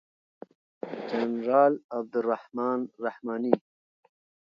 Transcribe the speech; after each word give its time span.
جنرال 1.09 1.73
عبدالرحمن 1.97 2.79
رحماني 3.03 3.53